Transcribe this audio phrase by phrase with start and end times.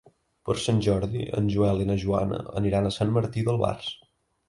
[0.47, 3.97] Per Sant Jordi en Joel i na Joana aniran a Sant Martí d'Albars.